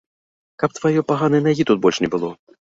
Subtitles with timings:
[0.63, 2.35] Каб тваёй паганай нагі тут больш не было!